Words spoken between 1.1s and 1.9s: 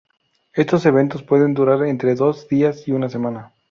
pueden durar